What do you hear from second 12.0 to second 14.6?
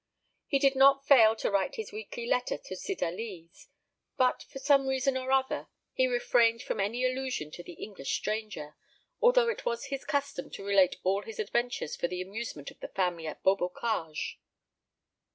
the amusement of the family at Beaubocage.